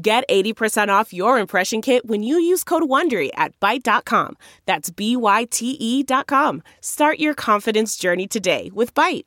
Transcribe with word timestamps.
Get 0.00 0.22
80% 0.28 0.90
off 0.90 1.12
your 1.12 1.40
impression 1.40 1.82
kit 1.82 2.06
when 2.06 2.22
you 2.22 2.38
use 2.38 2.62
code 2.62 2.84
WONDERY 2.84 3.30
at 3.34 3.58
Byte.com. 3.58 4.36
That's 4.64 4.90
B-Y-T-E 4.90 6.04
dot 6.04 6.28
com. 6.28 6.62
Start 6.80 7.18
your 7.18 7.34
confidence 7.34 7.96
journey 7.96 8.28
today 8.28 8.70
with 8.72 8.94
Byte. 8.94 9.24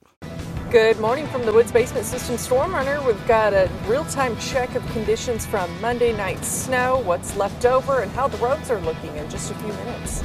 Good 0.72 0.98
morning 1.02 1.28
from 1.28 1.46
the 1.46 1.52
Woods 1.52 1.74
Basement 1.74 2.06
System 2.06 2.38
Storm 2.38 2.74
Runner. 2.74 3.06
We've 3.06 3.28
got 3.28 3.52
a 3.52 3.70
real-time 3.86 4.38
check 4.38 4.74
of 4.76 4.86
conditions 4.94 5.46
from 5.46 5.70
Monday 5.82 6.14
night 6.16 6.46
snow, 6.46 7.02
what's 7.04 7.36
left 7.36 7.66
over, 7.66 8.00
and 8.00 8.12
how 8.14 8.30
the 8.30 8.38
roads 8.38 8.72
are 8.72 8.80
looking 8.80 9.14
in 9.18 9.30
just 9.30 9.52
a 9.52 9.56
few 9.56 9.74
minutes. 9.74 10.24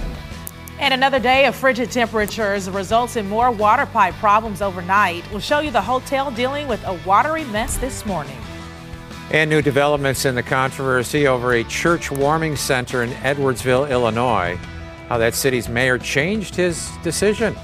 And 0.79 0.95
another 0.95 1.19
day 1.19 1.47
of 1.47 1.57
frigid 1.57 1.91
temperatures 1.91 2.71
results 2.71 3.17
in 3.17 3.29
more 3.29 3.51
water 3.51 3.87
pipe 3.87 4.15
problems 4.15 4.63
overnight. 4.63 5.29
We'll 5.33 5.41
show 5.41 5.59
you 5.59 5.73
the 5.73 5.83
hotel 5.83 6.31
dealing 6.31 6.69
with 6.69 6.85
a 6.85 6.93
watery 7.05 7.43
mess 7.47 7.79
this 7.79 8.07
morning. 8.07 8.39
And 9.33 9.51
new 9.51 9.61
developments 9.61 10.25
in 10.25 10.37
the 10.37 10.43
controversy 10.43 11.27
over 11.27 11.55
a 11.55 11.65
church 11.65 12.13
warming 12.13 12.55
center 12.55 13.03
in 13.03 13.11
Edwardsville, 13.11 13.91
Illinois. 13.91 14.57
How 15.09 15.19
that 15.19 15.35
city's 15.35 15.69
mayor 15.69 15.99
changed 15.99 16.55
his 16.55 16.89
decision. 17.03 17.57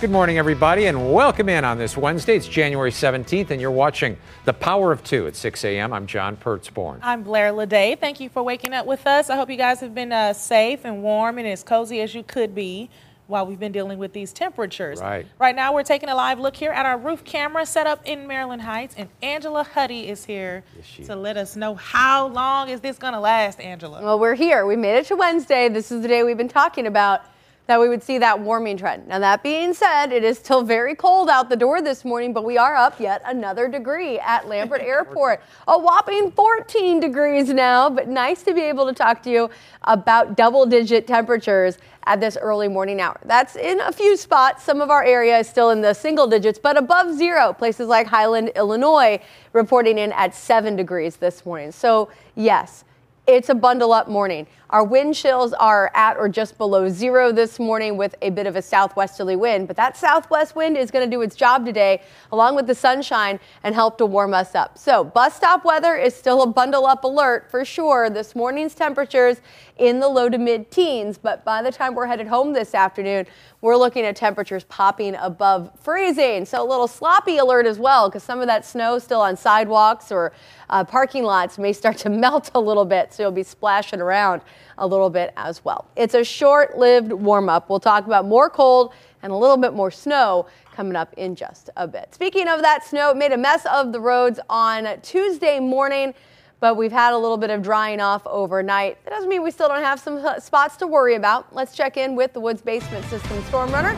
Good 0.00 0.10
morning, 0.10 0.36
everybody, 0.36 0.86
and 0.86 1.14
welcome 1.14 1.48
in 1.48 1.64
on 1.64 1.78
this 1.78 1.96
Wednesday. 1.96 2.34
It's 2.36 2.48
January 2.48 2.90
17th, 2.90 3.50
and 3.50 3.60
you're 3.60 3.70
watching 3.70 4.16
The 4.46 4.52
Power 4.52 4.90
of 4.90 5.04
Two 5.04 5.28
at 5.28 5.36
6 5.36 5.64
a.m. 5.64 5.92
I'm 5.92 6.08
John 6.08 6.36
Pertzborn. 6.36 6.98
I'm 7.00 7.22
Blair 7.22 7.52
Lede. 7.52 8.00
Thank 8.00 8.18
you 8.18 8.28
for 8.28 8.42
waking 8.42 8.74
up 8.74 8.86
with 8.86 9.06
us. 9.06 9.30
I 9.30 9.36
hope 9.36 9.48
you 9.48 9.56
guys 9.56 9.78
have 9.78 9.94
been 9.94 10.10
uh, 10.10 10.32
safe 10.32 10.84
and 10.84 11.04
warm 11.04 11.38
and 11.38 11.46
as 11.46 11.62
cozy 11.62 12.00
as 12.00 12.16
you 12.16 12.24
could 12.24 12.52
be 12.52 12.90
while 13.26 13.46
we've 13.46 13.58
been 13.58 13.72
dealing 13.72 13.98
with 13.98 14.12
these 14.12 14.32
temperatures. 14.32 15.00
Right. 15.00 15.26
Right 15.38 15.56
now, 15.56 15.72
we're 15.72 15.82
taking 15.82 16.08
a 16.08 16.14
live 16.14 16.38
look 16.38 16.56
here 16.56 16.72
at 16.72 16.84
our 16.86 16.98
roof 16.98 17.24
camera 17.24 17.64
set 17.66 17.86
up 17.86 18.02
in 18.04 18.26
Maryland 18.26 18.62
Heights, 18.62 18.94
and 18.98 19.08
Angela 19.22 19.64
Hutti 19.64 20.08
is 20.08 20.24
here 20.24 20.62
Yes, 20.76 21.06
to 21.06 21.16
let 21.16 21.36
us 21.36 21.56
know 21.56 21.74
how 21.74 22.28
long 22.28 22.68
is 22.68 22.80
this 22.80 22.98
going 22.98 23.14
to 23.14 23.20
last, 23.20 23.60
Angela. 23.60 24.02
Well, 24.02 24.18
we're 24.18 24.34
here. 24.34 24.66
We 24.66 24.76
made 24.76 24.98
it 24.98 25.06
to 25.06 25.16
Wednesday. 25.16 25.68
This 25.68 25.90
is 25.90 26.02
the 26.02 26.08
day 26.08 26.22
we've 26.22 26.36
been 26.36 26.48
talking 26.48 26.86
about 26.86 27.22
that 27.66 27.80
we 27.80 27.88
would 27.88 28.02
see 28.02 28.18
that 28.18 28.38
warming 28.40 28.76
trend. 28.76 29.08
Now, 29.08 29.18
that 29.20 29.42
being 29.42 29.72
said, 29.72 30.12
it 30.12 30.22
is 30.22 30.36
still 30.38 30.62
very 30.62 30.94
cold 30.94 31.30
out 31.30 31.48
the 31.48 31.56
door 31.56 31.80
this 31.80 32.04
morning, 32.04 32.34
but 32.34 32.44
we 32.44 32.58
are 32.58 32.76
up 32.76 33.00
yet 33.00 33.22
another 33.24 33.68
degree 33.68 34.18
at 34.18 34.46
Lambert 34.46 34.80
Airport. 34.82 35.42
A 35.66 35.78
whopping 35.78 36.30
14 36.32 37.00
degrees 37.00 37.48
now, 37.48 37.88
but 37.88 38.06
nice 38.06 38.42
to 38.42 38.52
be 38.52 38.60
able 38.60 38.86
to 38.86 38.92
talk 38.92 39.22
to 39.22 39.30
you 39.30 39.48
about 39.84 40.36
double 40.36 40.66
digit 40.66 41.06
temperatures 41.06 41.78
at 42.06 42.20
this 42.20 42.36
early 42.36 42.68
morning 42.68 43.00
hour. 43.00 43.18
That's 43.24 43.56
in 43.56 43.80
a 43.80 43.92
few 43.92 44.18
spots. 44.18 44.62
Some 44.62 44.82
of 44.82 44.90
our 44.90 45.02
area 45.02 45.38
is 45.38 45.48
still 45.48 45.70
in 45.70 45.80
the 45.80 45.94
single 45.94 46.26
digits, 46.26 46.58
but 46.58 46.76
above 46.76 47.16
zero. 47.16 47.54
Places 47.54 47.88
like 47.88 48.06
Highland, 48.06 48.50
Illinois, 48.56 49.20
reporting 49.54 49.96
in 49.96 50.12
at 50.12 50.34
seven 50.34 50.76
degrees 50.76 51.16
this 51.16 51.46
morning. 51.46 51.72
So, 51.72 52.10
yes. 52.34 52.84
It's 53.26 53.48
a 53.48 53.54
bundle 53.54 53.94
up 53.94 54.06
morning. 54.06 54.46
Our 54.74 54.82
wind 54.82 55.14
chills 55.14 55.52
are 55.52 55.92
at 55.94 56.16
or 56.16 56.28
just 56.28 56.58
below 56.58 56.88
zero 56.88 57.30
this 57.30 57.60
morning 57.60 57.96
with 57.96 58.16
a 58.22 58.30
bit 58.30 58.48
of 58.48 58.56
a 58.56 58.60
southwesterly 58.60 59.36
wind, 59.36 59.68
but 59.68 59.76
that 59.76 59.96
southwest 59.96 60.56
wind 60.56 60.76
is 60.76 60.90
going 60.90 61.08
to 61.08 61.16
do 61.16 61.22
its 61.22 61.36
job 61.36 61.64
today 61.64 62.02
along 62.32 62.56
with 62.56 62.66
the 62.66 62.74
sunshine 62.74 63.38
and 63.62 63.72
help 63.72 63.98
to 63.98 64.04
warm 64.04 64.34
us 64.34 64.56
up. 64.56 64.76
So, 64.76 65.04
bus 65.04 65.36
stop 65.36 65.64
weather 65.64 65.94
is 65.94 66.12
still 66.12 66.42
a 66.42 66.48
bundle 66.48 66.86
up 66.86 67.04
alert 67.04 67.48
for 67.52 67.64
sure. 67.64 68.10
This 68.10 68.34
morning's 68.34 68.74
temperatures 68.74 69.40
in 69.76 70.00
the 70.00 70.08
low 70.08 70.28
to 70.28 70.38
mid 70.38 70.72
teens, 70.72 71.18
but 71.18 71.44
by 71.44 71.62
the 71.62 71.70
time 71.70 71.94
we're 71.94 72.06
headed 72.06 72.26
home 72.26 72.52
this 72.52 72.74
afternoon, 72.74 73.26
we're 73.60 73.76
looking 73.76 74.04
at 74.04 74.16
temperatures 74.16 74.64
popping 74.64 75.14
above 75.14 75.70
freezing. 75.78 76.44
So, 76.46 76.60
a 76.60 76.66
little 76.66 76.88
sloppy 76.88 77.38
alert 77.38 77.66
as 77.66 77.78
well 77.78 78.08
because 78.08 78.24
some 78.24 78.40
of 78.40 78.48
that 78.48 78.66
snow 78.66 78.98
still 78.98 79.20
on 79.20 79.36
sidewalks 79.36 80.10
or 80.10 80.32
uh, 80.68 80.82
parking 80.82 81.22
lots 81.22 81.58
may 81.58 81.72
start 81.72 81.96
to 81.98 82.10
melt 82.24 82.50
a 82.56 82.60
little 82.60 82.84
bit, 82.84 83.12
so 83.12 83.22
you'll 83.22 83.30
be 83.30 83.44
splashing 83.44 84.00
around 84.00 84.42
a 84.78 84.86
little 84.86 85.10
bit 85.10 85.32
as 85.36 85.64
well. 85.64 85.88
It's 85.96 86.14
a 86.14 86.24
short 86.24 86.76
lived 86.76 87.12
warm 87.12 87.48
up. 87.48 87.70
We'll 87.70 87.80
talk 87.80 88.06
about 88.06 88.26
more 88.26 88.50
cold 88.50 88.92
and 89.22 89.32
a 89.32 89.36
little 89.36 89.56
bit 89.56 89.72
more 89.72 89.90
snow 89.90 90.46
coming 90.74 90.96
up 90.96 91.14
in 91.14 91.34
just 91.34 91.70
a 91.76 91.88
bit. 91.88 92.14
Speaking 92.14 92.48
of 92.48 92.62
that 92.62 92.84
snow, 92.84 93.10
it 93.10 93.16
made 93.16 93.32
a 93.32 93.36
mess 93.36 93.64
of 93.66 93.92
the 93.92 94.00
roads 94.00 94.40
on 94.50 95.00
Tuesday 95.02 95.60
morning, 95.60 96.14
but 96.60 96.76
we've 96.76 96.92
had 96.92 97.12
a 97.12 97.18
little 97.18 97.36
bit 97.36 97.50
of 97.50 97.62
drying 97.62 98.00
off 98.00 98.26
overnight. 98.26 99.02
That 99.04 99.10
doesn't 99.10 99.28
mean 99.28 99.42
we 99.42 99.50
still 99.50 99.68
don't 99.68 99.82
have 99.82 100.00
some 100.00 100.22
spots 100.40 100.76
to 100.78 100.86
worry 100.86 101.14
about. 101.14 101.54
Let's 101.54 101.76
check 101.76 101.96
in 101.96 102.16
with 102.16 102.32
the 102.32 102.40
Woods 102.40 102.62
Basement 102.62 103.04
System 103.06 103.42
Storm 103.44 103.70
Runner 103.72 103.90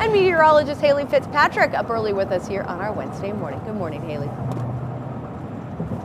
and 0.00 0.12
meteorologist 0.12 0.80
Haley 0.80 1.06
Fitzpatrick 1.06 1.72
up 1.74 1.88
early 1.88 2.12
with 2.12 2.32
us 2.32 2.48
here 2.48 2.62
on 2.62 2.80
our 2.80 2.92
Wednesday 2.92 3.32
morning. 3.32 3.60
Good 3.64 3.76
morning, 3.76 4.02
Haley. 4.02 4.63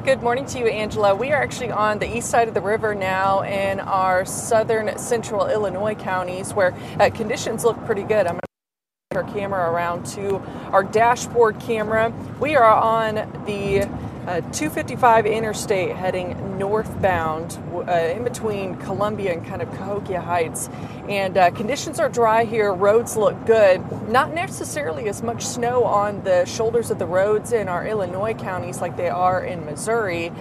Good 0.06 0.24
morning 0.24 0.46
to 0.46 0.60
you, 0.60 0.68
Angela. 0.68 1.14
We 1.14 1.34
are 1.34 1.44
actually 1.44 1.72
on 1.72 2.00
the 2.00 2.18
east 2.18 2.30
side 2.30 2.48
of 2.48 2.54
the 2.54 2.62
river 2.62 2.96
now 2.96 3.42
in 3.44 3.82
our 3.82 4.24
southern 4.24 4.98
central 4.98 5.48
Illinois 5.48 5.94
counties 5.94 6.54
where 6.54 6.74
uh, 7.02 7.10
conditions 7.10 7.66
look 7.66 7.84
pretty 7.86 8.04
good. 8.04 8.26
I'm 8.26 8.36
going 8.36 8.42
to 9.12 9.18
our 9.18 9.24
camera 9.26 9.70
around 9.70 10.06
to 10.08 10.38
our 10.72 10.86
dashboard 10.86 11.60
camera. 11.60 12.14
We 12.40 12.56
are 12.56 12.64
on 12.64 13.16
the 13.46 13.90
uh, 14.28 14.42
255 14.52 15.26
interstate 15.26 15.96
heading 15.96 16.58
northbound 16.58 17.58
uh, 17.74 17.92
in 17.92 18.24
between 18.24 18.76
Columbia 18.76 19.34
and 19.34 19.46
kind 19.46 19.62
of 19.62 19.70
Cahokia 19.72 20.22
Heights. 20.22 20.70
And 21.08 21.38
uh, 21.38 21.52
conditions 21.52 22.00
are 22.00 22.10
dry 22.10 22.46
here. 22.46 22.74
Roads 22.74 23.18
look 23.18 23.46
good. 23.46 23.82
Not 24.10 24.34
necessarily 24.34 25.08
as 25.10 25.24
much 25.24 25.46
snow 25.46 25.84
on 25.84 26.24
the 26.24 26.46
shoulders 26.46 26.92
of 26.92 27.00
the 27.00 27.06
roads 27.06 27.54
in 27.54 27.68
our 27.68 27.88
Illinois 27.88 28.34
counties 28.34 28.82
like 28.82 28.98
they 28.98 29.10
are 29.10 29.44
in 29.44 29.66
Missouri. 29.66 30.32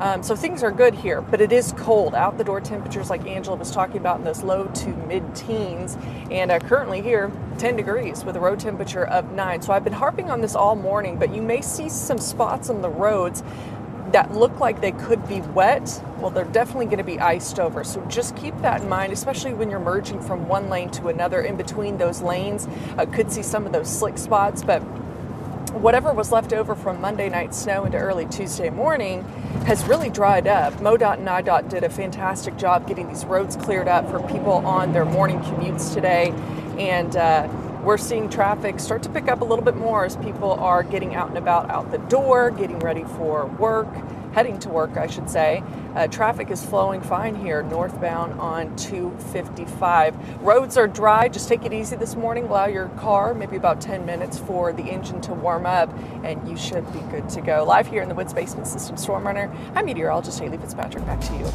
Um, 0.00 0.22
so 0.22 0.34
things 0.34 0.62
are 0.62 0.72
good 0.72 0.94
here, 0.94 1.20
but 1.20 1.42
it 1.42 1.52
is 1.52 1.72
cold. 1.76 2.14
Out 2.14 2.38
the 2.38 2.44
door 2.44 2.58
temperatures, 2.58 3.10
like 3.10 3.26
Angela 3.26 3.56
was 3.56 3.70
talking 3.70 3.98
about, 3.98 4.18
in 4.18 4.24
those 4.24 4.42
low 4.42 4.64
to 4.66 4.88
mid 5.06 5.36
teens. 5.36 5.98
And 6.30 6.50
uh, 6.50 6.58
currently 6.58 7.02
here, 7.02 7.30
10 7.58 7.76
degrees 7.76 8.24
with 8.24 8.34
a 8.34 8.40
road 8.40 8.60
temperature 8.60 9.04
of 9.04 9.30
9. 9.32 9.60
So 9.60 9.74
I've 9.74 9.84
been 9.84 9.92
harping 9.92 10.30
on 10.30 10.40
this 10.40 10.54
all 10.54 10.74
morning, 10.74 11.18
but 11.18 11.34
you 11.34 11.42
may 11.42 11.60
see 11.60 11.90
some 11.90 12.16
spots 12.16 12.70
on 12.70 12.80
the 12.80 12.88
roads 12.88 13.42
that 14.12 14.32
look 14.32 14.58
like 14.58 14.80
they 14.80 14.92
could 14.92 15.28
be 15.28 15.42
wet. 15.42 16.02
Well, 16.18 16.30
they're 16.30 16.44
definitely 16.46 16.86
going 16.86 16.98
to 16.98 17.04
be 17.04 17.20
iced 17.20 17.60
over. 17.60 17.84
So 17.84 18.02
just 18.06 18.34
keep 18.36 18.56
that 18.62 18.80
in 18.80 18.88
mind, 18.88 19.12
especially 19.12 19.52
when 19.52 19.68
you're 19.68 19.80
merging 19.80 20.20
from 20.22 20.48
one 20.48 20.70
lane 20.70 20.90
to 20.92 21.08
another. 21.08 21.42
In 21.42 21.56
between 21.56 21.98
those 21.98 22.22
lanes, 22.22 22.66
uh, 22.96 23.04
could 23.04 23.30
see 23.30 23.42
some 23.42 23.66
of 23.66 23.72
those 23.72 23.88
slick 23.90 24.16
spots, 24.16 24.62
but 24.62 24.82
whatever 25.72 26.12
was 26.12 26.32
left 26.32 26.52
over 26.52 26.74
from 26.74 27.00
Monday 27.00 27.28
night 27.28 27.54
snow 27.54 27.84
into 27.84 27.98
early 27.98 28.26
Tuesday 28.26 28.70
morning 28.70 29.22
has 29.66 29.84
really 29.84 30.10
dried 30.10 30.46
up. 30.46 30.74
MoDOT 30.74 31.18
and 31.18 31.28
IDOT 31.28 31.68
did 31.68 31.84
a 31.84 31.90
fantastic 31.90 32.56
job 32.56 32.86
getting 32.88 33.08
these 33.08 33.24
roads 33.24 33.56
cleared 33.56 33.88
up 33.88 34.08
for 34.10 34.20
people 34.28 34.52
on 34.52 34.92
their 34.92 35.04
morning 35.04 35.38
commutes 35.40 35.94
today. 35.94 36.32
And 36.78 37.14
uh, 37.16 37.48
we're 37.84 37.98
seeing 37.98 38.28
traffic 38.28 38.80
start 38.80 39.02
to 39.04 39.08
pick 39.08 39.28
up 39.28 39.40
a 39.40 39.44
little 39.44 39.64
bit 39.64 39.76
more 39.76 40.04
as 40.04 40.16
people 40.16 40.52
are 40.52 40.82
getting 40.82 41.14
out 41.14 41.28
and 41.28 41.38
about 41.38 41.70
out 41.70 41.90
the 41.90 41.98
door, 41.98 42.50
getting 42.50 42.78
ready 42.80 43.04
for 43.04 43.46
work, 43.46 43.88
heading 44.32 44.58
to 44.60 44.68
work, 44.68 44.96
I 44.96 45.06
should 45.06 45.28
say. 45.28 45.62
Uh, 45.94 46.06
traffic 46.06 46.50
is 46.50 46.64
flowing 46.64 47.00
fine 47.00 47.34
here 47.34 47.62
northbound 47.62 48.40
on 48.40 48.74
255. 48.76 50.42
Roads 50.42 50.76
are 50.76 50.86
dry. 50.86 51.28
Just 51.28 51.48
take 51.48 51.64
it 51.64 51.72
easy 51.72 51.96
this 51.96 52.14
morning. 52.14 52.44
Allow 52.44 52.66
your 52.66 52.88
car 52.90 53.34
maybe 53.34 53.56
about 53.56 53.80
10 53.80 54.06
minutes 54.06 54.38
for 54.38 54.72
the 54.72 54.84
engine 54.84 55.20
to 55.22 55.34
warm 55.34 55.66
up, 55.66 55.92
and 56.24 56.48
you 56.48 56.56
should 56.56 56.90
be 56.92 57.00
good 57.10 57.28
to 57.30 57.40
go. 57.40 57.64
Live 57.64 57.88
here 57.88 58.02
in 58.02 58.08
the 58.08 58.14
Woods 58.14 58.32
Basement 58.32 58.66
System 58.66 58.96
Storm 58.96 59.26
Runner, 59.26 59.52
I'm 59.74 59.86
meteorologist 59.86 60.38
Haley 60.40 60.58
Fitzpatrick. 60.58 61.04
Back 61.06 61.20
to 61.22 61.32
you. 61.36 61.46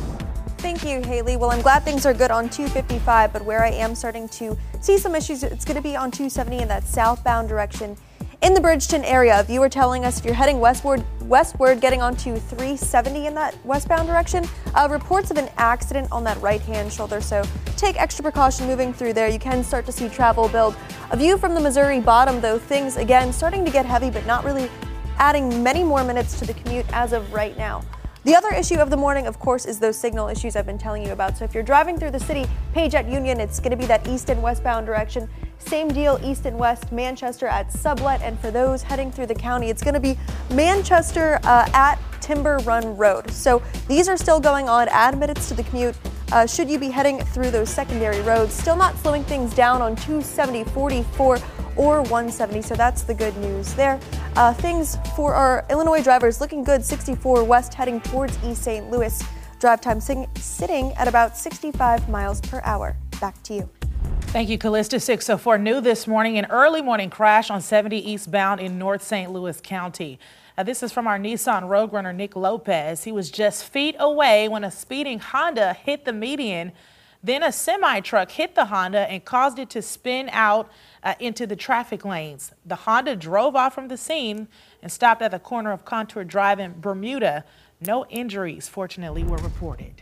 Thank 0.58 0.84
you, 0.84 1.02
Haley. 1.04 1.38
Well, 1.38 1.52
I'm 1.52 1.62
glad 1.62 1.84
things 1.84 2.06
are 2.08 2.14
good 2.14 2.32
on 2.32 2.50
255, 2.50 3.32
but 3.32 3.46
where 3.46 3.64
I 3.64 3.70
am 3.70 3.94
starting 3.94 4.28
to 4.30 4.58
see 4.82 4.98
some 4.98 5.14
issues, 5.14 5.44
it's 5.44 5.64
going 5.64 5.76
to 5.76 5.82
be 5.82 5.96
on 5.96 6.10
270 6.10 6.64
in 6.64 6.68
that 6.70 6.84
southbound 6.86 7.48
direction 7.50 7.96
in 8.42 8.54
the 8.54 8.62
Bridgeton 8.62 9.04
area. 9.04 9.40
If 9.40 9.50
you 9.50 9.60
were 9.60 9.70
telling 9.70 10.06
us 10.06 10.20
if 10.20 10.26
you're 10.26 10.34
heading 10.34 10.60
westward, 10.60 11.04
westward, 11.22 11.82
getting 11.82 12.02
onto 12.02 12.36
370 12.38 13.28
in 13.28 13.36
that 13.36 13.58
westbound 13.66 14.08
direction, 14.08 14.48
uh, 14.74 14.88
reports 14.90 15.32
of 15.32 15.38
an 15.38 15.50
accident 15.58 16.12
on 16.12 16.24
that 16.24 16.40
right-hand 16.42 16.92
shoulder. 16.92 17.22
So 17.22 17.44
take 17.78 18.00
extra 18.00 18.24
precaution 18.24 18.68
moving 18.68 18.94
through 18.94 19.14
there. 19.14 19.28
You 19.28 19.40
can 19.40 19.64
start 19.64 19.86
to 19.86 19.92
see 19.92 20.10
travel 20.10 20.50
build. 20.50 20.76
A 21.12 21.18
view 21.18 21.38
from 21.38 21.54
the 21.54 21.62
Missouri 21.62 22.00
bottom, 22.00 22.42
though, 22.42 22.60
things 22.60 22.98
again 22.98 23.32
starting 23.32 23.66
to 23.66 23.72
get 23.72 23.86
heavy, 23.86 24.10
but 24.10 24.26
not 24.26 24.44
really 24.44 24.70
adding 25.18 25.64
many 25.64 25.84
more 25.84 26.04
minutes 26.04 26.38
to 26.40 26.46
the 26.46 26.54
commute 26.54 26.86
as 26.92 27.14
of 27.14 27.32
right 27.34 27.58
now. 27.58 27.82
The 28.26 28.36
other 28.36 28.52
issue 28.52 28.78
of 28.78 28.90
the 28.90 28.98
morning, 28.98 29.28
of 29.28 29.38
course, 29.38 29.66
is 29.66 29.78
those 29.78 29.96
signal 29.96 30.30
issues 30.30 30.56
I've 30.56 30.66
been 30.66 30.80
telling 30.80 31.06
you 31.06 31.12
about. 31.12 31.38
So 31.38 31.46
if 31.46 31.54
you're 31.54 31.62
driving 31.62 32.00
through 32.00 32.10
the 32.10 32.20
city, 32.20 32.48
Page 32.74 32.96
at 32.96 33.08
Union, 33.08 33.40
it's 33.40 33.60
going 33.60 33.70
to 33.70 33.78
be 33.78 33.86
that 33.86 34.08
east 34.08 34.32
and 34.32 34.42
westbound 34.42 34.88
direction. 34.88 35.30
Same 35.60 35.88
deal, 35.88 36.20
east 36.24 36.46
and 36.46 36.58
west, 36.58 36.92
Manchester 36.92 37.48
at 37.48 37.70
Sublette. 37.70 38.22
And 38.22 38.40
for 38.40 38.52
those 38.52 38.84
heading 38.84 39.12
through 39.12 39.28
the 39.28 39.36
county, 39.36 39.70
it's 39.70 39.84
going 39.84 39.94
to 39.94 40.00
be 40.00 40.18
Manchester 40.52 41.40
uh, 41.44 41.70
at 41.74 42.00
Timber 42.22 42.58
Run 42.60 42.96
Road. 42.98 43.30
So 43.32 43.62
these 43.88 44.08
are 44.08 44.18
still 44.18 44.40
going 44.40 44.70
on. 44.70 44.88
Minutes 45.20 45.48
to 45.50 45.54
the 45.54 45.64
commute. 45.64 45.96
Uh, 46.32 46.46
should 46.46 46.70
you 46.70 46.80
be 46.80 46.90
heading 46.90 47.20
through 47.20 47.52
those 47.52 47.70
secondary 47.70 48.20
roads, 48.22 48.54
still 48.54 48.76
not 48.76 48.98
slowing 48.98 49.24
things 49.24 49.54
down 49.54 49.82
on 49.82 49.96
270, 49.96 50.64
44 50.66 51.38
or 51.76 52.02
170. 52.02 52.62
So 52.62 52.76
that's 52.76 53.04
the 53.04 53.14
good 53.14 53.36
news 53.38 53.74
there. 53.76 54.00
Uh, 54.36 54.54
things 54.54 54.98
for 55.16 55.34
our 55.34 55.66
Illinois 55.70 56.02
drivers 56.02 56.42
looking 56.42 56.64
good 56.64 56.84
64 56.84 57.44
west 57.44 57.74
heading 57.74 58.02
towards 58.02 58.38
East 58.44 58.64
St. 58.64 58.90
Louis. 58.90 59.24
Drive 59.60 59.82
time 59.82 60.00
sing- 60.02 60.28
sitting 60.36 60.92
at 60.94 61.08
about 61.08 61.38
65 61.38 62.10
miles 62.10 62.42
per 62.42 62.62
hour. 62.66 62.98
Back 63.20 63.42
to 63.44 63.54
you. 63.54 63.75
Thank 64.36 64.50
you, 64.50 64.58
Callista. 64.58 65.00
604 65.00 65.58
new 65.58 65.80
this 65.80 66.08
morning, 66.08 66.38
an 66.38 66.48
early 66.48 66.82
morning 66.82 67.10
crash 67.10 67.50
on 67.50 67.62
70 67.62 67.98
eastbound 68.12 68.60
in 68.60 68.78
North 68.78 69.02
St. 69.02 69.32
Louis 69.32 69.62
County. 69.62 70.20
This 70.62 70.84
is 70.84 70.92
from 70.92 71.08
our 71.08 71.18
Nissan 71.18 71.62
Roadrunner, 71.62 72.14
Nick 72.14 72.36
Lopez. 72.36 73.06
He 73.06 73.14
was 73.14 73.32
just 73.32 73.64
feet 73.64 73.96
away 73.98 74.50
when 74.50 74.66
a 74.66 74.72
speeding 74.72 75.20
Honda 75.20 75.72
hit 75.72 76.04
the 76.04 76.12
median. 76.12 76.74
Then 77.24 77.44
a 77.44 77.52
semi 77.54 78.02
truck 78.02 78.30
hit 78.30 78.56
the 78.56 78.66
Honda 78.66 79.10
and 79.10 79.24
caused 79.24 79.58
it 79.58 79.70
to 79.70 79.82
spin 79.82 80.28
out 80.34 80.70
uh, 81.02 81.14
into 81.22 81.48
the 81.48 81.56
traffic 81.56 82.04
lanes. 82.04 82.52
The 82.66 82.76
Honda 82.76 83.16
drove 83.16 83.56
off 83.56 83.74
from 83.74 83.88
the 83.88 83.96
scene 83.96 84.50
and 84.82 84.92
stopped 84.92 85.22
at 85.22 85.32
the 85.32 85.40
corner 85.40 85.72
of 85.72 85.86
Contour 85.86 86.26
Drive 86.26 86.60
in 86.60 86.82
Bermuda. 86.82 87.46
No 87.80 88.06
injuries, 88.08 88.68
fortunately, 88.68 89.24
were 89.24 89.38
reported. 89.38 90.02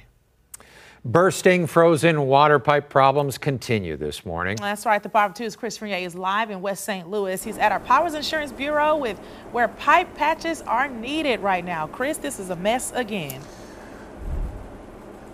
Bursting 1.06 1.68
frozen 1.68 2.28
water 2.28 2.60
pipe 2.60 2.88
problems 2.88 3.38
continue 3.38 3.98
this 3.98 4.26
morning. 4.26 4.56
That's 4.56 4.86
right. 4.86 5.04
The 5.04 5.10
bottom 5.10 5.34
oh 5.36 5.38
two 5.38 5.44
is 5.44 5.58
Chris 5.58 5.78
Fournier 5.78 5.98
is 5.98 6.16
live 6.16 6.50
in 6.50 6.62
West 6.62 6.86
St. 6.86 7.10
Louis. 7.10 7.44
He's 7.44 7.58
at 7.58 7.74
our 7.74 7.82
Powers 7.82 8.14
Insurance 8.14 8.54
Bureau 8.54 8.96
with 8.96 9.20
where 9.52 9.68
pipe 9.68 10.16
patches 10.16 10.62
are 10.62 10.88
needed 10.88 11.42
right 11.42 11.66
now. 11.66 11.88
Chris, 11.88 12.16
this 12.16 12.40
is 12.40 12.52
a 12.52 12.56
mess 12.56 12.94
again. 12.94 13.42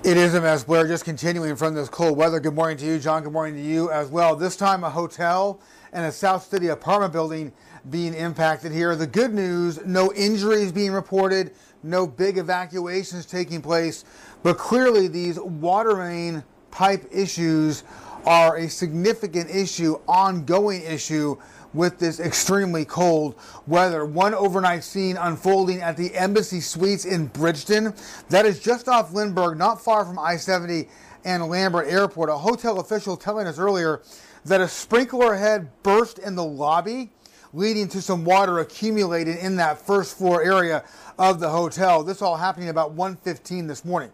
It 0.03 0.17
is 0.17 0.33
a 0.33 0.41
mess, 0.41 0.63
Blair. 0.63 0.87
Just 0.87 1.05
continuing 1.05 1.55
from 1.55 1.75
this 1.75 1.87
cold 1.87 2.17
weather. 2.17 2.39
Good 2.39 2.55
morning 2.55 2.77
to 2.77 2.85
you, 2.87 2.97
John. 2.97 3.21
Good 3.21 3.33
morning 3.33 3.53
to 3.53 3.61
you 3.61 3.91
as 3.91 4.09
well. 4.09 4.35
This 4.35 4.55
time, 4.55 4.83
a 4.83 4.89
hotel 4.89 5.59
and 5.93 6.05
a 6.05 6.11
South 6.11 6.47
City 6.47 6.67
apartment 6.67 7.13
building 7.13 7.51
being 7.89 8.13
impacted 8.13 8.71
here. 8.71 8.95
The 8.95 9.07
good 9.07 9.33
news 9.33 9.79
no 9.85 10.13
injuries 10.13 10.71
being 10.71 10.91
reported, 10.91 11.51
no 11.83 12.05
big 12.05 12.37
evacuations 12.37 13.25
taking 13.25 13.61
place, 13.61 14.05
but 14.43 14.57
clearly, 14.57 15.07
these 15.07 15.39
water 15.39 15.95
main 15.95 16.43
pipe 16.71 17.05
issues 17.11 17.83
are 18.25 18.57
a 18.57 18.69
significant 18.69 19.49
issue, 19.49 19.99
ongoing 20.07 20.81
issue 20.83 21.37
with 21.73 21.99
this 21.99 22.19
extremely 22.19 22.83
cold 22.83 23.35
weather. 23.67 24.05
One 24.05 24.33
overnight 24.33 24.83
scene 24.83 25.17
unfolding 25.17 25.81
at 25.81 25.97
the 25.97 26.13
Embassy 26.15 26.61
Suites 26.61 27.05
in 27.05 27.27
Bridgeton. 27.27 27.93
That 28.29 28.45
is 28.45 28.59
just 28.59 28.87
off 28.87 29.13
Lindbergh, 29.13 29.57
not 29.57 29.81
far 29.81 30.05
from 30.05 30.17
I 30.17 30.37
70 30.37 30.87
and 31.23 31.47
Lambert 31.47 31.87
Airport. 31.87 32.29
A 32.29 32.37
hotel 32.37 32.79
official 32.79 33.17
telling 33.17 33.47
us 33.47 33.59
earlier 33.59 34.01
that 34.45 34.61
a 34.61 34.67
sprinkler 34.67 35.35
head 35.35 35.69
burst 35.83 36.19
in 36.19 36.35
the 36.35 36.43
lobby, 36.43 37.11
leading 37.53 37.87
to 37.89 38.01
some 38.01 38.23
water 38.23 38.59
accumulating 38.59 39.37
in 39.37 39.55
that 39.57 39.79
first 39.79 40.17
floor 40.17 40.43
area 40.43 40.83
of 41.17 41.39
the 41.39 41.49
hotel. 41.49 42.03
This 42.03 42.21
all 42.21 42.37
happening 42.37 42.69
about 42.69 42.93
1:15 42.93 43.67
this 43.67 43.83
morning. 43.83 44.11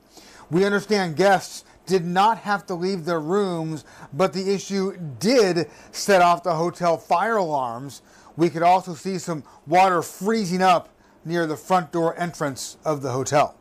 We 0.49 0.63
understand 0.63 1.15
guests 1.15 1.63
did 1.85 2.05
not 2.05 2.39
have 2.39 2.65
to 2.65 2.73
leave 2.73 3.05
their 3.05 3.19
rooms, 3.19 3.83
but 4.13 4.33
the 4.33 4.53
issue 4.53 4.97
did 5.19 5.69
set 5.91 6.21
off 6.21 6.43
the 6.43 6.55
hotel 6.55 6.97
fire 6.97 7.37
alarms. 7.37 8.01
We 8.37 8.49
could 8.49 8.63
also 8.63 8.95
see 8.95 9.19
some 9.19 9.43
water 9.67 10.01
freezing 10.01 10.61
up 10.61 10.89
near 11.23 11.45
the 11.45 11.57
front 11.57 11.91
door 11.91 12.15
entrance 12.17 12.77
of 12.83 13.01
the 13.01 13.11
hotel. 13.11 13.55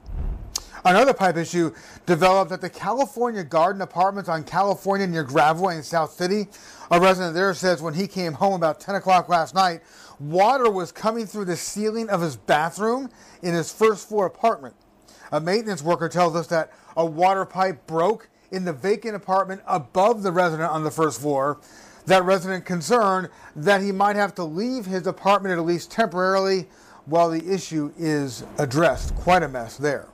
Another 0.86 1.14
pipe 1.14 1.38
issue 1.38 1.72
developed 2.04 2.52
at 2.52 2.60
the 2.60 2.68
California 2.68 3.42
Garden 3.42 3.80
Apartments 3.80 4.28
on 4.28 4.44
California 4.44 5.06
near 5.06 5.24
Gravois 5.24 5.76
in 5.76 5.82
South 5.82 6.12
City. 6.12 6.46
A 6.90 7.00
resident 7.00 7.34
there 7.34 7.54
says 7.54 7.80
when 7.80 7.94
he 7.94 8.06
came 8.06 8.34
home 8.34 8.52
about 8.52 8.80
10 8.80 8.96
o'clock 8.96 9.30
last 9.30 9.54
night, 9.54 9.80
water 10.20 10.70
was 10.70 10.92
coming 10.92 11.24
through 11.24 11.46
the 11.46 11.56
ceiling 11.56 12.10
of 12.10 12.20
his 12.20 12.36
bathroom 12.36 13.08
in 13.42 13.54
his 13.54 13.72
first 13.72 14.10
floor 14.10 14.26
apartment. 14.26 14.74
A 15.32 15.40
maintenance 15.40 15.82
worker 15.82 16.10
tells 16.10 16.36
us 16.36 16.48
that 16.48 16.70
a 16.98 17.06
water 17.06 17.46
pipe 17.46 17.86
broke 17.86 18.28
in 18.50 18.66
the 18.66 18.72
vacant 18.74 19.16
apartment 19.16 19.62
above 19.66 20.22
the 20.22 20.32
resident 20.32 20.70
on 20.70 20.84
the 20.84 20.90
first 20.90 21.18
floor. 21.18 21.60
That 22.04 22.24
resident 22.24 22.66
concerned 22.66 23.30
that 23.56 23.80
he 23.80 23.90
might 23.90 24.16
have 24.16 24.34
to 24.34 24.44
leave 24.44 24.84
his 24.84 25.06
apartment 25.06 25.58
at 25.58 25.64
least 25.64 25.90
temporarily 25.90 26.68
while 27.06 27.30
the 27.30 27.50
issue 27.50 27.90
is 27.96 28.44
addressed. 28.58 29.14
Quite 29.16 29.42
a 29.42 29.48
mess 29.48 29.78
there. 29.78 30.08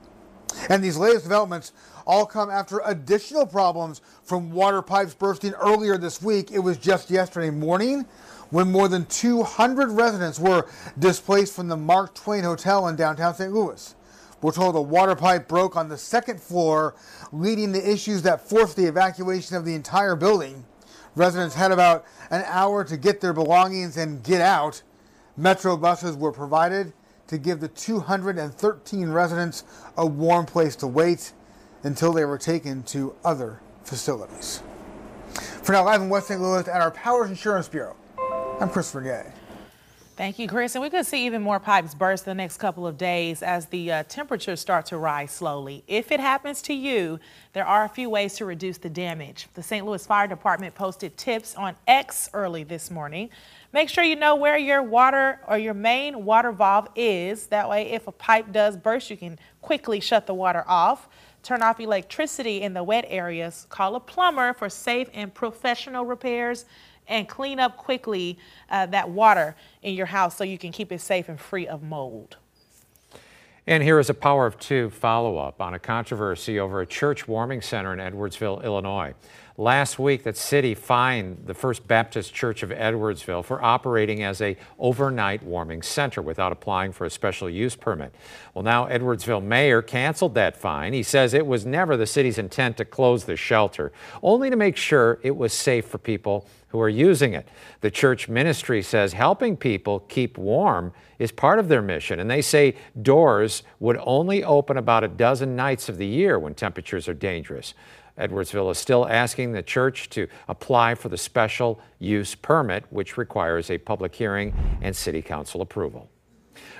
And 0.68 0.82
these 0.82 0.96
latest 0.96 1.24
developments 1.24 1.72
all 2.06 2.26
come 2.26 2.50
after 2.50 2.80
additional 2.84 3.46
problems 3.46 4.00
from 4.22 4.50
water 4.50 4.82
pipes 4.82 5.14
bursting 5.14 5.52
earlier 5.54 5.96
this 5.96 6.22
week. 6.22 6.50
It 6.50 6.58
was 6.58 6.78
just 6.78 7.10
yesterday 7.10 7.50
morning 7.50 8.06
when 8.50 8.70
more 8.70 8.88
than 8.88 9.06
200 9.06 9.90
residents 9.90 10.38
were 10.38 10.66
displaced 10.98 11.54
from 11.54 11.68
the 11.68 11.76
Mark 11.76 12.14
Twain 12.14 12.44
Hotel 12.44 12.88
in 12.88 12.96
downtown 12.96 13.34
St. 13.34 13.52
Louis. 13.52 13.94
We're 14.42 14.52
told 14.52 14.74
a 14.74 14.80
water 14.80 15.14
pipe 15.14 15.48
broke 15.48 15.76
on 15.76 15.88
the 15.88 15.98
second 15.98 16.40
floor, 16.40 16.94
leading 17.30 17.72
to 17.74 17.90
issues 17.90 18.22
that 18.22 18.40
forced 18.40 18.76
the 18.76 18.86
evacuation 18.86 19.56
of 19.56 19.64
the 19.64 19.74
entire 19.74 20.16
building. 20.16 20.64
Residents 21.14 21.54
had 21.54 21.72
about 21.72 22.06
an 22.30 22.42
hour 22.46 22.82
to 22.84 22.96
get 22.96 23.20
their 23.20 23.32
belongings 23.32 23.96
and 23.96 24.22
get 24.22 24.40
out. 24.40 24.82
Metro 25.36 25.76
buses 25.76 26.16
were 26.16 26.32
provided 26.32 26.92
to 27.30 27.38
give 27.38 27.60
the 27.60 27.68
213 27.68 29.08
residents 29.08 29.62
a 29.96 30.04
warm 30.04 30.44
place 30.44 30.74
to 30.74 30.88
wait 30.88 31.32
until 31.84 32.12
they 32.12 32.24
were 32.24 32.36
taken 32.36 32.82
to 32.82 33.14
other 33.24 33.60
facilities. 33.84 34.60
For 35.62 35.70
now, 35.70 35.84
live 35.84 36.02
in 36.02 36.08
West 36.08 36.26
St. 36.26 36.40
Louis 36.42 36.66
at 36.66 36.80
our 36.80 36.90
Powers 36.90 37.30
Insurance 37.30 37.68
Bureau, 37.68 37.94
I'm 38.60 38.68
Christopher 38.68 39.02
Gay. 39.02 39.39
Thank 40.20 40.38
you, 40.38 40.48
Chris. 40.48 40.74
And 40.74 40.82
we 40.82 40.90
could 40.90 41.06
see 41.06 41.24
even 41.24 41.40
more 41.40 41.58
pipes 41.58 41.94
burst 41.94 42.26
the 42.26 42.34
next 42.34 42.58
couple 42.58 42.86
of 42.86 42.98
days 42.98 43.42
as 43.42 43.64
the 43.64 43.90
uh, 43.90 44.02
temperatures 44.02 44.60
start 44.60 44.84
to 44.86 44.98
rise 44.98 45.30
slowly. 45.30 45.82
If 45.88 46.12
it 46.12 46.20
happens 46.20 46.60
to 46.64 46.74
you, 46.74 47.18
there 47.54 47.64
are 47.64 47.86
a 47.86 47.88
few 47.88 48.10
ways 48.10 48.34
to 48.34 48.44
reduce 48.44 48.76
the 48.76 48.90
damage. 48.90 49.48
The 49.54 49.62
St. 49.62 49.86
Louis 49.86 50.04
Fire 50.04 50.26
Department 50.26 50.74
posted 50.74 51.16
tips 51.16 51.54
on 51.54 51.74
X 51.86 52.28
early 52.34 52.64
this 52.64 52.90
morning. 52.90 53.30
Make 53.72 53.88
sure 53.88 54.04
you 54.04 54.14
know 54.14 54.36
where 54.36 54.58
your 54.58 54.82
water 54.82 55.40
or 55.48 55.56
your 55.56 55.72
main 55.72 56.26
water 56.26 56.52
valve 56.52 56.88
is. 56.94 57.46
That 57.46 57.70
way, 57.70 57.90
if 57.90 58.06
a 58.06 58.12
pipe 58.12 58.52
does 58.52 58.76
burst, 58.76 59.08
you 59.08 59.16
can 59.16 59.38
quickly 59.62 60.00
shut 60.00 60.26
the 60.26 60.34
water 60.34 60.64
off. 60.68 61.08
Turn 61.42 61.62
off 61.62 61.80
electricity 61.80 62.60
in 62.60 62.74
the 62.74 62.82
wet 62.84 63.06
areas. 63.08 63.66
Call 63.70 63.94
a 63.96 64.00
plumber 64.00 64.52
for 64.52 64.68
safe 64.68 65.08
and 65.14 65.32
professional 65.32 66.04
repairs 66.04 66.66
and 67.08 67.28
clean 67.28 67.58
up 67.58 67.76
quickly 67.76 68.38
uh, 68.70 68.86
that 68.86 69.10
water 69.10 69.56
in 69.82 69.94
your 69.94 70.06
house 70.06 70.36
so 70.36 70.44
you 70.44 70.58
can 70.58 70.72
keep 70.72 70.92
it 70.92 71.00
safe 71.00 71.28
and 71.28 71.40
free 71.40 71.66
of 71.66 71.82
mold. 71.82 72.36
And 73.66 73.82
here 73.82 73.98
is 73.98 74.10
a 74.10 74.14
Power 74.14 74.46
of 74.46 74.58
Two 74.58 74.90
follow 74.90 75.36
up 75.36 75.60
on 75.60 75.74
a 75.74 75.78
controversy 75.78 76.58
over 76.58 76.80
a 76.80 76.86
church 76.86 77.28
warming 77.28 77.60
center 77.60 77.92
in 77.92 77.98
Edwardsville, 77.98 78.64
Illinois. 78.64 79.14
Last 79.60 79.98
week, 79.98 80.22
that 80.22 80.38
city 80.38 80.72
fined 80.72 81.42
the 81.44 81.52
First 81.52 81.86
Baptist 81.86 82.32
Church 82.32 82.62
of 82.62 82.70
Edwardsville 82.70 83.44
for 83.44 83.62
operating 83.62 84.22
as 84.22 84.40
a 84.40 84.56
overnight 84.78 85.42
warming 85.42 85.82
center 85.82 86.22
without 86.22 86.50
applying 86.50 86.92
for 86.92 87.04
a 87.04 87.10
special 87.10 87.50
use 87.50 87.76
permit. 87.76 88.14
Well, 88.54 88.64
now 88.64 88.86
Edwardsville 88.86 89.44
mayor 89.44 89.82
canceled 89.82 90.32
that 90.36 90.56
fine. 90.56 90.94
He 90.94 91.02
says 91.02 91.34
it 91.34 91.46
was 91.46 91.66
never 91.66 91.98
the 91.98 92.06
city's 92.06 92.38
intent 92.38 92.78
to 92.78 92.86
close 92.86 93.26
the 93.26 93.36
shelter, 93.36 93.92
only 94.22 94.48
to 94.48 94.56
make 94.56 94.78
sure 94.78 95.20
it 95.22 95.36
was 95.36 95.52
safe 95.52 95.84
for 95.84 95.98
people 95.98 96.48
who 96.68 96.80
are 96.80 96.88
using 96.88 97.34
it. 97.34 97.46
The 97.82 97.90
church 97.90 98.30
ministry 98.30 98.80
says 98.80 99.12
helping 99.12 99.58
people 99.58 100.00
keep 100.08 100.38
warm 100.38 100.94
is 101.18 101.32
part 101.32 101.58
of 101.58 101.68
their 101.68 101.82
mission, 101.82 102.18
and 102.18 102.30
they 102.30 102.40
say 102.40 102.76
doors 103.02 103.62
would 103.78 103.98
only 104.04 104.42
open 104.42 104.78
about 104.78 105.04
a 105.04 105.08
dozen 105.08 105.54
nights 105.54 105.90
of 105.90 105.98
the 105.98 106.06
year 106.06 106.38
when 106.38 106.54
temperatures 106.54 107.08
are 107.08 107.14
dangerous. 107.14 107.74
Edwardsville 108.20 108.70
is 108.70 108.78
still 108.78 109.08
asking 109.08 109.52
the 109.52 109.62
church 109.62 110.08
to 110.10 110.28
apply 110.48 110.94
for 110.94 111.08
the 111.08 111.16
special 111.16 111.80
use 111.98 112.34
permit, 112.34 112.84
which 112.90 113.16
requires 113.16 113.70
a 113.70 113.78
public 113.78 114.14
hearing 114.14 114.54
and 114.82 114.94
city 114.94 115.22
council 115.22 115.62
approval. 115.62 116.10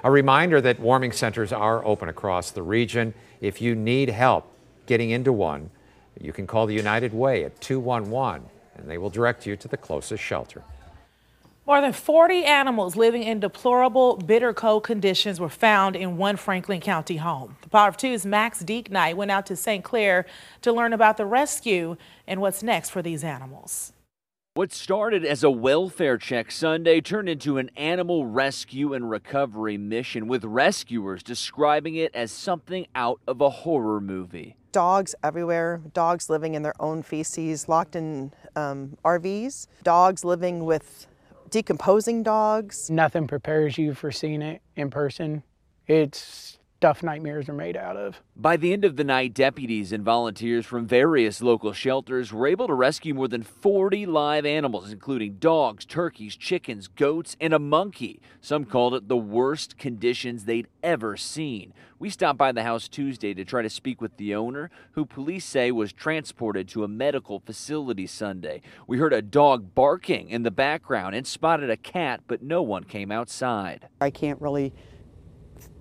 A 0.04 0.11
reminder 0.11 0.61
that 0.61 0.78
warming 0.78 1.12
centers 1.12 1.52
are 1.52 1.85
open 1.85 2.09
across 2.09 2.50
the 2.50 2.62
region. 2.62 3.14
If 3.40 3.61
you 3.61 3.75
need 3.75 4.11
help 4.11 4.52
getting 4.87 5.11
into 5.11 5.32
one, 5.32 5.70
you 6.20 6.32
can 6.32 6.47
call 6.47 6.66
the 6.66 6.75
United 6.75 7.14
Way 7.14 7.44
at 7.44 7.61
211 7.61 8.49
and 8.76 8.90
they 8.90 8.99
will 8.99 9.11
direct 9.11 9.47
you 9.47 9.56
to 9.56 9.68
the 9.68 9.76
closest 9.76 10.23
shelter. 10.23 10.62
More 11.71 11.81
than 11.81 11.93
40 11.93 12.47
animals 12.47 12.97
living 12.97 13.23
in 13.23 13.39
deplorable, 13.39 14.17
bitter 14.17 14.53
cold 14.53 14.83
conditions 14.83 15.39
were 15.39 15.49
found 15.49 15.95
in 15.95 16.17
one 16.17 16.37
Franklin 16.37 16.81
County 16.81 17.19
home. 17.19 17.59
The 17.62 17.69
Power 17.69 17.87
of 17.87 17.97
Two's 17.97 18.27
Max 18.27 18.65
Deeknight 18.65 19.15
went 19.15 19.31
out 19.31 19.47
to 19.47 19.55
St. 19.55 19.85
Clair 19.85 20.27
to 20.62 20.73
learn 20.73 20.93
about 20.93 21.17
the 21.17 21.27
rescue 21.27 21.97
and 22.27 22.41
what's 22.41 22.65
next 22.65 22.91
for 22.91 23.03
these 23.03 23.23
animals. 23.23 23.93
What 24.55 24.73
started 24.73 25.25
as 25.25 25.45
a 25.45 25.50
welfare 25.53 26.19
check 26.19 26.50
Sunday 26.50 27.00
turned 27.00 27.29
into 27.29 27.57
an 27.59 27.71
animal 27.77 28.27
rescue 28.27 28.93
and 28.93 29.09
recovery 29.09 29.79
mission, 29.79 30.27
with 30.27 30.43
rescuers 30.45 31.23
describing 31.23 31.95
it 31.95 32.12
as 32.17 32.33
something 32.33 32.89
out 32.97 33.21
of 33.29 33.41
a 33.41 33.49
horror 33.49 34.00
movie. 34.00 34.57
Dogs 34.73 35.15
everywhere, 35.23 35.81
dogs 35.95 36.29
living 36.29 36.57
in 36.57 36.62
their 36.62 36.75
own 36.83 37.05
feces, 37.05 37.69
locked 37.69 37.95
in 37.95 38.33
um, 38.57 38.97
RVs, 39.05 39.69
dogs 39.85 40.25
living 40.25 40.65
with 40.65 41.07
decomposing 41.50 42.23
dogs. 42.23 42.90
Nothing 42.90 43.26
prepares 43.26 43.76
you 43.76 43.95
for 43.95 44.12
seeing 44.12 44.42
it 44.42 44.62
in 44.76 44.90
person. 44.90 45.42
It's 45.87 46.59
stuff 46.80 47.02
nightmares 47.02 47.46
are 47.46 47.52
made 47.52 47.76
out 47.76 47.94
of. 47.94 48.22
By 48.34 48.56
the 48.56 48.72
end 48.72 48.87
of 48.87 48.96
the 48.96 49.04
night, 49.04 49.34
deputies 49.34 49.92
and 49.92 50.02
volunteers 50.02 50.64
from 50.64 50.87
various 50.87 51.42
local 51.42 51.75
shelters 51.75 52.32
were 52.32 52.46
able 52.46 52.66
to 52.68 52.72
rescue 52.72 53.12
more 53.12 53.28
than 53.28 53.42
40 53.42 54.06
live 54.06 54.46
animals, 54.46 54.90
including 54.90 55.34
dogs, 55.34 55.84
turkeys, 55.84 56.37
chickens, 56.37 56.88
goats, 56.88 57.37
and 57.38 57.52
a 57.52 57.58
monkey. 57.58 58.22
Some 58.40 58.64
called 58.64 58.94
it 58.94 59.08
the 59.08 59.16
worst 59.18 59.76
conditions 59.76 60.46
they'd 60.46 60.68
ever 60.82 61.18
seen. 61.18 61.75
We 61.99 62.08
stopped 62.08 62.38
by 62.38 62.50
the 62.50 62.62
house 62.62 62.88
Tuesday 62.88 63.34
to 63.34 63.44
try 63.44 63.60
to 63.60 63.68
speak 63.68 64.00
with 64.00 64.16
the 64.16 64.34
owner, 64.34 64.70
who 64.92 65.04
police 65.04 65.44
say 65.44 65.70
was 65.70 65.92
transported 65.92 66.66
to 66.68 66.82
a 66.82 66.88
medical 66.88 67.40
facility 67.40 68.06
Sunday. 68.06 68.62
We 68.87 68.96
heard 68.96 69.12
a 69.12 69.20
dog 69.20 69.75
barking 69.75 70.30
in 70.30 70.44
the 70.44 70.50
background 70.50 71.14
and 71.14 71.26
spotted 71.26 71.68
a 71.68 71.76
cat, 71.76 72.22
but 72.26 72.40
no 72.42 72.62
one 72.62 72.84
came 72.84 73.12
outside. 73.12 73.87
I 74.00 74.08
can't 74.08 74.40
really 74.40 74.72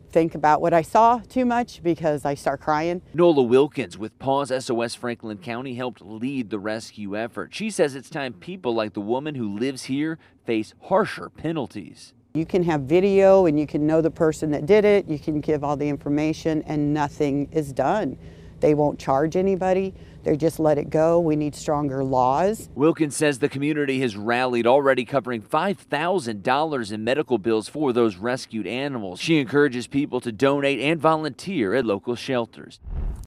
think 0.09 0.35
about 0.35 0.61
what 0.61 0.73
I 0.73 0.81
saw 0.81 1.19
too 1.19 1.45
much 1.45 1.81
because 1.83 2.25
I 2.25 2.33
start 2.33 2.61
crying. 2.61 3.01
Nola 3.13 3.43
Wilkins 3.43 3.97
with 3.97 4.17
Paws 4.19 4.51
SOS 4.65 4.95
Franklin 4.95 5.37
County 5.37 5.75
helped 5.75 6.01
lead 6.01 6.49
the 6.49 6.59
rescue 6.59 7.17
effort. 7.17 7.53
She 7.53 7.69
says 7.69 7.95
it's 7.95 8.09
time 8.09 8.33
people 8.33 8.73
like 8.73 8.93
the 8.93 9.01
woman 9.01 9.35
who 9.35 9.57
lives 9.57 9.83
here 9.85 10.17
face 10.45 10.73
harsher 10.83 11.29
penalties. 11.29 12.13
You 12.33 12.45
can 12.45 12.63
have 12.63 12.81
video 12.81 13.45
and 13.45 13.59
you 13.59 13.65
can 13.65 13.87
know 13.87 14.01
the 14.01 14.11
person 14.11 14.51
that 14.51 14.65
did 14.65 14.85
it, 14.85 15.07
you 15.07 15.17
can 15.17 15.41
give 15.41 15.63
all 15.63 15.75
the 15.75 15.89
information, 15.89 16.61
and 16.63 16.93
nothing 16.93 17.49
is 17.51 17.73
done. 17.73 18.17
They 18.59 18.73
won't 18.73 18.99
charge 18.99 19.35
anybody. 19.35 19.93
They 20.23 20.35
just 20.35 20.59
let 20.59 20.77
it 20.77 20.89
go. 20.89 21.19
We 21.19 21.35
need 21.35 21.55
stronger 21.55 22.03
laws. 22.03 22.69
Wilkins 22.75 23.15
says 23.15 23.39
the 23.39 23.49
community 23.49 24.01
has 24.01 24.17
rallied, 24.17 24.67
already 24.67 25.05
covering 25.05 25.41
$5,000 25.41 26.91
in 26.91 27.03
medical 27.03 27.37
bills 27.37 27.69
for 27.69 27.93
those 27.93 28.17
rescued 28.17 28.67
animals. 28.67 29.19
She 29.19 29.39
encourages 29.39 29.87
people 29.87 30.19
to 30.21 30.31
donate 30.31 30.79
and 30.79 30.99
volunteer 30.99 31.73
at 31.73 31.85
local 31.85 32.15
shelters. 32.15 32.79